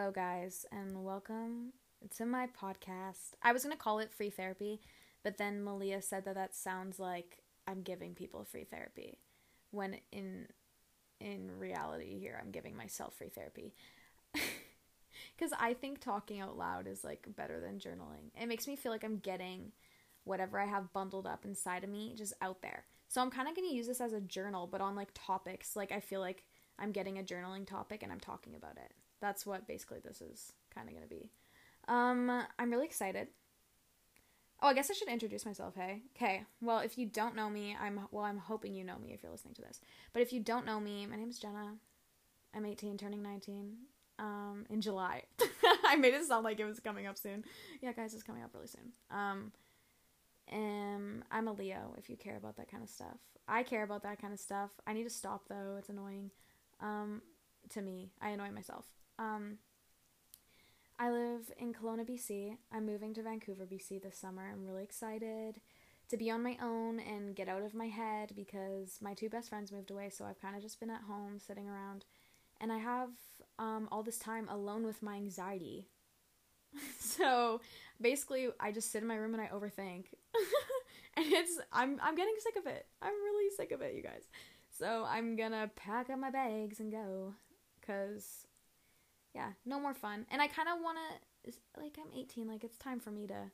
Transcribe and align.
Hello, 0.00 0.12
guys, 0.12 0.64
and 0.72 1.04
welcome 1.04 1.74
to 2.16 2.24
my 2.24 2.46
podcast. 2.58 3.34
I 3.42 3.52
was 3.52 3.64
going 3.64 3.76
to 3.76 3.82
call 3.82 3.98
it 3.98 4.10
free 4.10 4.30
therapy, 4.30 4.80
but 5.22 5.36
then 5.36 5.62
Malia 5.62 6.00
said 6.00 6.24
that 6.24 6.36
that 6.36 6.56
sounds 6.56 6.98
like 6.98 7.42
I'm 7.66 7.82
giving 7.82 8.14
people 8.14 8.46
free 8.46 8.64
therapy 8.64 9.18
when 9.72 9.98
in 10.10 10.46
in 11.20 11.50
reality 11.58 12.18
here 12.18 12.40
I'm 12.40 12.50
giving 12.50 12.74
myself 12.78 13.12
free 13.12 13.28
therapy. 13.28 13.74
Cuz 15.38 15.52
I 15.60 15.74
think 15.74 16.00
talking 16.00 16.40
out 16.40 16.56
loud 16.56 16.86
is 16.86 17.04
like 17.04 17.26
better 17.36 17.60
than 17.60 17.78
journaling. 17.78 18.30
It 18.40 18.46
makes 18.46 18.66
me 18.66 18.76
feel 18.76 18.92
like 18.92 19.04
I'm 19.04 19.18
getting 19.18 19.72
whatever 20.24 20.58
I 20.58 20.64
have 20.64 20.94
bundled 20.94 21.26
up 21.26 21.44
inside 21.44 21.84
of 21.84 21.90
me 21.90 22.14
just 22.16 22.32
out 22.40 22.62
there. 22.62 22.86
So 23.08 23.20
I'm 23.20 23.30
kind 23.30 23.48
of 23.48 23.54
going 23.54 23.68
to 23.68 23.76
use 23.76 23.86
this 23.86 24.00
as 24.00 24.14
a 24.14 24.20
journal 24.22 24.66
but 24.66 24.80
on 24.80 24.96
like 24.96 25.10
topics 25.12 25.76
like 25.76 25.92
I 25.92 26.00
feel 26.00 26.20
like 26.20 26.46
I'm 26.78 26.90
getting 26.90 27.18
a 27.18 27.22
journaling 27.22 27.66
topic 27.66 28.02
and 28.02 28.10
I'm 28.10 28.18
talking 28.18 28.54
about 28.54 28.78
it. 28.78 28.94
That's 29.20 29.44
what 29.46 29.66
basically 29.66 29.98
this 30.00 30.20
is 30.20 30.52
kind 30.74 30.88
of 30.88 30.94
going 30.94 31.08
to 31.08 31.14
be. 31.14 31.30
Um 31.88 32.44
I'm 32.58 32.70
really 32.70 32.86
excited. 32.86 33.28
Oh, 34.62 34.68
I 34.68 34.74
guess 34.74 34.90
I 34.90 34.94
should 34.94 35.08
introduce 35.08 35.46
myself, 35.46 35.74
hey? 35.74 36.02
Okay. 36.14 36.44
Well, 36.60 36.80
if 36.80 36.98
you 36.98 37.06
don't 37.06 37.34
know 37.34 37.48
me, 37.48 37.74
I'm 37.80 38.00
well, 38.10 38.24
I'm 38.24 38.38
hoping 38.38 38.74
you 38.74 38.84
know 38.84 38.98
me 38.98 39.12
if 39.12 39.22
you're 39.22 39.32
listening 39.32 39.54
to 39.54 39.62
this. 39.62 39.80
But 40.12 40.22
if 40.22 40.32
you 40.32 40.40
don't 40.40 40.66
know 40.66 40.78
me, 40.80 41.06
my 41.06 41.16
name 41.16 41.30
is 41.30 41.38
Jenna. 41.38 41.76
I'm 42.54 42.66
18, 42.66 42.98
turning 42.98 43.22
19 43.22 43.76
um 44.18 44.66
in 44.68 44.80
July. 44.80 45.22
I 45.86 45.96
made 45.96 46.14
it 46.14 46.24
sound 46.24 46.44
like 46.44 46.60
it 46.60 46.66
was 46.66 46.80
coming 46.80 47.06
up 47.06 47.16
soon. 47.16 47.44
Yeah, 47.80 47.92
guys, 47.92 48.12
it's 48.12 48.22
coming 48.22 48.42
up 48.42 48.50
really 48.54 48.66
soon. 48.66 48.92
Um 49.10 49.52
and 50.48 51.22
I'm 51.30 51.48
a 51.48 51.52
Leo 51.52 51.94
if 51.96 52.10
you 52.10 52.16
care 52.16 52.36
about 52.36 52.56
that 52.56 52.70
kind 52.70 52.82
of 52.82 52.90
stuff. 52.90 53.18
I 53.48 53.62
care 53.62 53.82
about 53.82 54.02
that 54.02 54.20
kind 54.20 54.32
of 54.32 54.40
stuff. 54.40 54.72
I 54.86 54.92
need 54.92 55.04
to 55.04 55.10
stop 55.10 55.48
though. 55.48 55.76
It's 55.78 55.88
annoying. 55.88 56.30
Um 56.80 57.22
to 57.70 57.80
me. 57.80 58.10
I 58.20 58.30
annoy 58.30 58.50
myself. 58.50 58.86
Um 59.20 59.58
I 60.98 61.10
live 61.10 61.50
in 61.58 61.72
Kelowna, 61.72 62.08
BC. 62.08 62.56
I'm 62.72 62.84
moving 62.84 63.14
to 63.14 63.22
Vancouver, 63.22 63.66
BC 63.66 64.02
this 64.02 64.18
summer. 64.18 64.42
I'm 64.52 64.66
really 64.66 64.82
excited 64.82 65.60
to 66.08 66.16
be 66.16 66.30
on 66.30 66.42
my 66.42 66.58
own 66.62 67.00
and 67.00 67.34
get 67.34 67.48
out 67.48 67.62
of 67.62 67.72
my 67.72 67.86
head 67.86 68.32
because 68.34 68.98
my 69.00 69.14
two 69.14 69.30
best 69.30 69.48
friends 69.48 69.72
moved 69.72 69.90
away, 69.90 70.10
so 70.10 70.24
I've 70.24 70.42
kind 70.42 70.56
of 70.56 70.62
just 70.62 70.78
been 70.78 70.90
at 70.90 71.02
home 71.02 71.38
sitting 71.38 71.68
around. 71.68 72.04
And 72.60 72.70
I 72.72 72.78
have 72.78 73.10
um, 73.58 73.88
all 73.90 74.02
this 74.02 74.18
time 74.18 74.48
alone 74.48 74.84
with 74.84 75.02
my 75.02 75.14
anxiety. 75.14 75.86
so 76.98 77.60
basically, 78.00 78.48
I 78.58 78.72
just 78.72 78.92
sit 78.92 79.02
in 79.02 79.08
my 79.08 79.16
room 79.16 79.34
and 79.34 79.42
I 79.42 79.46
overthink. 79.46 80.06
and 81.16 81.26
it's 81.26 81.58
I'm 81.72 81.98
I'm 82.02 82.14
getting 82.14 82.34
sick 82.40 82.56
of 82.56 82.66
it. 82.66 82.86
I'm 83.00 83.14
really 83.24 83.50
sick 83.56 83.72
of 83.72 83.80
it, 83.80 83.94
you 83.94 84.02
guys. 84.02 84.28
So 84.78 85.06
I'm 85.08 85.36
gonna 85.36 85.70
pack 85.76 86.10
up 86.10 86.18
my 86.18 86.30
bags 86.30 86.80
and 86.80 86.92
go, 86.92 87.34
cause 87.86 88.46
no 89.64 89.80
more 89.80 89.94
fun. 89.94 90.26
And 90.30 90.40
I 90.40 90.46
kind 90.46 90.68
of 90.68 90.82
want 90.82 90.98
to, 91.44 91.52
like, 91.80 91.96
I'm 91.98 92.18
18, 92.18 92.48
like, 92.48 92.64
it's 92.64 92.78
time 92.78 93.00
for 93.00 93.10
me 93.10 93.26
to 93.26 93.50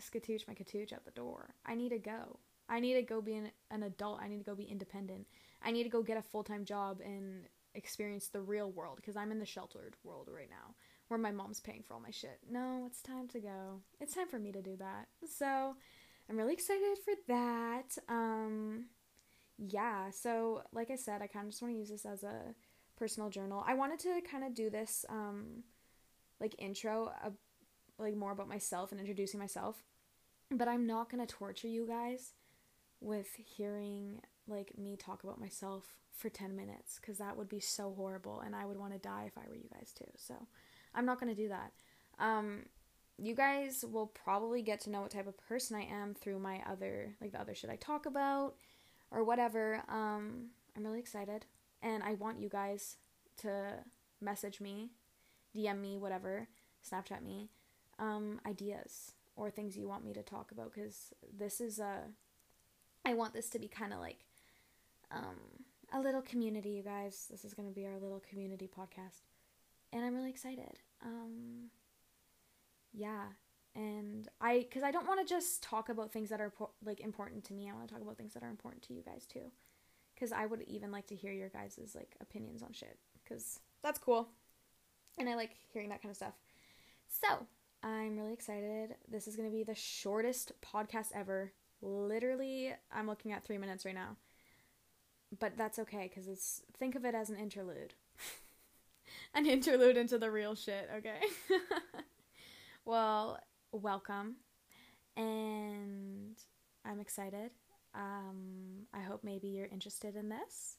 skatooch 0.00 0.46
my 0.46 0.54
katooch 0.54 0.92
out 0.92 1.04
the 1.04 1.10
door. 1.10 1.54
I 1.66 1.74
need 1.74 1.90
to 1.90 1.98
go. 1.98 2.38
I 2.68 2.80
need 2.80 2.94
to 2.94 3.02
go 3.02 3.20
be 3.20 3.34
an, 3.34 3.50
an 3.70 3.82
adult. 3.82 4.20
I 4.22 4.28
need 4.28 4.38
to 4.38 4.44
go 4.44 4.54
be 4.54 4.64
independent. 4.64 5.26
I 5.62 5.70
need 5.70 5.84
to 5.84 5.88
go 5.88 6.02
get 6.02 6.18
a 6.18 6.22
full 6.22 6.44
time 6.44 6.64
job 6.64 7.00
and 7.04 7.44
experience 7.74 8.28
the 8.28 8.40
real 8.40 8.70
world 8.70 8.96
because 8.96 9.16
I'm 9.16 9.30
in 9.30 9.38
the 9.38 9.46
sheltered 9.46 9.96
world 10.02 10.28
right 10.32 10.50
now 10.50 10.74
where 11.08 11.18
my 11.18 11.30
mom's 11.30 11.60
paying 11.60 11.82
for 11.82 11.94
all 11.94 12.00
my 12.00 12.10
shit. 12.10 12.38
No, 12.50 12.84
it's 12.86 13.00
time 13.00 13.28
to 13.28 13.40
go. 13.40 13.80
It's 14.00 14.14
time 14.14 14.28
for 14.28 14.38
me 14.38 14.52
to 14.52 14.62
do 14.62 14.76
that. 14.76 15.08
So 15.26 15.74
I'm 16.28 16.36
really 16.36 16.52
excited 16.52 16.98
for 17.04 17.14
that. 17.28 17.96
Um, 18.08 18.86
yeah, 19.58 20.10
so 20.10 20.62
like 20.72 20.90
I 20.90 20.96
said, 20.96 21.22
I 21.22 21.26
kind 21.26 21.46
of 21.46 21.52
just 21.52 21.62
want 21.62 21.74
to 21.74 21.78
use 21.78 21.88
this 21.88 22.04
as 22.04 22.22
a 22.22 22.54
personal 22.98 23.30
journal. 23.30 23.64
I 23.66 23.74
wanted 23.74 24.00
to 24.00 24.20
kind 24.28 24.44
of 24.44 24.54
do 24.54 24.70
this 24.70 25.04
um 25.08 25.62
like 26.40 26.54
intro 26.58 27.12
uh, 27.24 27.30
like 27.98 28.16
more 28.16 28.32
about 28.32 28.48
myself 28.48 28.92
and 28.92 29.00
introducing 29.00 29.40
myself. 29.40 29.82
But 30.50 30.68
I'm 30.68 30.86
not 30.86 31.10
to 31.10 31.26
torture 31.26 31.68
you 31.68 31.86
guys 31.86 32.32
with 33.00 33.28
hearing 33.36 34.20
like 34.46 34.76
me 34.78 34.96
talk 34.96 35.22
about 35.22 35.38
myself 35.38 35.84
for 36.10 36.28
10 36.28 36.56
minutes 36.56 36.98
cuz 36.98 37.18
that 37.18 37.36
would 37.36 37.48
be 37.48 37.60
so 37.60 37.92
horrible 37.94 38.40
and 38.40 38.56
I 38.56 38.64
would 38.64 38.78
want 38.78 38.92
to 38.92 38.98
die 38.98 39.24
if 39.26 39.38
I 39.38 39.46
were 39.48 39.54
you 39.54 39.68
guys 39.72 39.92
too. 39.92 40.10
So, 40.16 40.46
I'm 40.94 41.04
not 41.04 41.20
going 41.20 41.34
to 41.34 41.42
do 41.42 41.48
that. 41.48 41.72
Um 42.18 42.66
you 43.20 43.34
guys 43.34 43.84
will 43.84 44.06
probably 44.06 44.62
get 44.62 44.80
to 44.80 44.90
know 44.90 45.02
what 45.02 45.10
type 45.10 45.26
of 45.26 45.36
person 45.36 45.76
I 45.76 45.82
am 45.82 46.14
through 46.14 46.38
my 46.38 46.62
other 46.66 47.16
like 47.20 47.32
the 47.32 47.40
other 47.40 47.54
shit 47.54 47.70
I 47.70 47.76
talk 47.76 48.06
about 48.06 48.56
or 49.10 49.22
whatever. 49.22 49.82
Um 49.88 50.50
I'm 50.76 50.84
really 50.84 51.00
excited 51.00 51.46
and 51.82 52.02
I 52.02 52.14
want 52.14 52.40
you 52.40 52.48
guys 52.48 52.96
to 53.38 53.84
message 54.20 54.60
me, 54.60 54.90
DM 55.56 55.80
me, 55.80 55.98
whatever, 55.98 56.48
Snapchat 56.88 57.22
me, 57.22 57.50
um, 57.98 58.40
ideas 58.46 59.12
or 59.36 59.50
things 59.50 59.76
you 59.76 59.88
want 59.88 60.04
me 60.04 60.12
to 60.12 60.22
talk 60.22 60.50
about 60.50 60.72
because 60.74 61.12
this 61.36 61.60
is 61.60 61.78
a. 61.78 62.02
I 63.04 63.14
want 63.14 63.32
this 63.32 63.48
to 63.50 63.58
be 63.58 63.68
kind 63.68 63.92
of 63.92 64.00
like 64.00 64.18
um, 65.10 65.64
a 65.92 66.00
little 66.00 66.20
community, 66.20 66.70
you 66.70 66.82
guys. 66.82 67.28
This 67.30 67.44
is 67.44 67.54
going 67.54 67.68
to 67.68 67.74
be 67.74 67.86
our 67.86 67.98
little 67.98 68.22
community 68.28 68.68
podcast. 68.68 69.22
And 69.92 70.04
I'm 70.04 70.14
really 70.14 70.30
excited. 70.30 70.80
Um, 71.02 71.70
yeah. 72.92 73.26
And 73.74 74.28
I, 74.40 74.58
because 74.58 74.82
I 74.82 74.90
don't 74.90 75.06
want 75.06 75.26
to 75.26 75.34
just 75.34 75.62
talk 75.62 75.88
about 75.88 76.12
things 76.12 76.30
that 76.30 76.40
are 76.40 76.52
like 76.84 77.00
important 77.00 77.44
to 77.44 77.54
me. 77.54 77.70
I 77.70 77.74
want 77.74 77.86
to 77.86 77.94
talk 77.94 78.02
about 78.02 78.18
things 78.18 78.34
that 78.34 78.42
are 78.42 78.50
important 78.50 78.82
to 78.84 78.92
you 78.92 79.02
guys 79.02 79.24
too 79.24 79.52
because 80.18 80.32
I 80.32 80.46
would 80.46 80.62
even 80.62 80.90
like 80.90 81.06
to 81.08 81.14
hear 81.14 81.32
your 81.32 81.48
guys' 81.48 81.78
like 81.94 82.16
opinions 82.20 82.62
on 82.62 82.72
shit 82.72 82.98
because 83.22 83.60
that's 83.82 83.98
cool, 83.98 84.28
and 85.18 85.28
I 85.28 85.36
like 85.36 85.52
hearing 85.72 85.90
that 85.90 86.02
kind 86.02 86.10
of 86.10 86.16
stuff. 86.16 86.34
So 87.08 87.46
I'm 87.82 88.16
really 88.16 88.32
excited. 88.32 88.96
This 89.08 89.28
is 89.28 89.36
gonna 89.36 89.50
be 89.50 89.62
the 89.62 89.74
shortest 89.74 90.52
podcast 90.60 91.08
ever. 91.14 91.52
Literally, 91.80 92.74
I'm 92.92 93.06
looking 93.06 93.32
at 93.32 93.44
three 93.44 93.58
minutes 93.58 93.84
right 93.84 93.94
now, 93.94 94.16
but 95.38 95.56
that's 95.56 95.78
okay 95.78 96.10
because 96.12 96.26
it's 96.26 96.62
think 96.78 96.96
of 96.96 97.04
it 97.04 97.14
as 97.14 97.30
an 97.30 97.36
interlude, 97.36 97.94
an 99.34 99.46
interlude 99.46 99.96
into 99.96 100.18
the 100.18 100.30
real 100.30 100.56
shit. 100.56 100.88
Okay. 100.96 101.20
well, 102.84 103.38
welcome, 103.70 104.36
and 105.16 106.36
I'm 106.84 106.98
excited. 106.98 107.50
Um, 107.94 108.86
I 108.92 109.00
hope 109.00 109.24
maybe 109.24 109.48
you're 109.48 109.66
interested 109.66 110.16
in 110.16 110.28
this. 110.28 110.76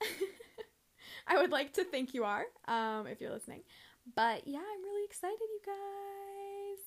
I 1.26 1.38
would 1.38 1.50
like 1.50 1.72
to 1.74 1.84
think 1.84 2.14
you 2.14 2.24
are, 2.24 2.44
um, 2.66 3.06
if 3.06 3.20
you're 3.20 3.32
listening. 3.32 3.62
But 4.14 4.46
yeah, 4.46 4.58
I'm 4.58 4.84
really 4.84 5.04
excited, 5.04 5.38
you 5.40 5.60
guys. 5.64 6.84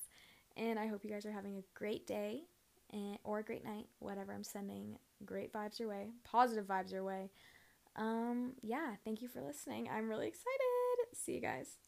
And 0.56 0.78
I 0.78 0.86
hope 0.86 1.04
you 1.04 1.10
guys 1.10 1.26
are 1.26 1.32
having 1.32 1.56
a 1.56 1.62
great 1.74 2.06
day 2.06 2.42
and, 2.92 3.18
or 3.24 3.38
a 3.40 3.44
great 3.44 3.64
night, 3.64 3.86
whatever. 3.98 4.32
I'm 4.32 4.44
sending 4.44 4.98
great 5.24 5.52
vibes 5.52 5.78
your 5.78 5.88
way, 5.88 6.10
positive 6.24 6.66
vibes 6.66 6.92
your 6.92 7.04
way. 7.04 7.30
Um, 7.96 8.52
yeah, 8.62 8.94
thank 9.04 9.20
you 9.22 9.28
for 9.28 9.42
listening. 9.42 9.88
I'm 9.92 10.08
really 10.08 10.28
excited. 10.28 11.14
See 11.14 11.32
you 11.32 11.40
guys. 11.40 11.80